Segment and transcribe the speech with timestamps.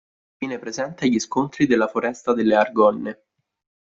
[0.33, 3.23] Fu infine presente agli scontri della foresta delle Argonne.